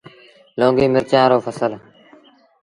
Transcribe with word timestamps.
لونگيٚ 0.59 0.93
مرچآݩ 0.93 1.29
رو 1.29 1.37
ڦسل 1.45 1.73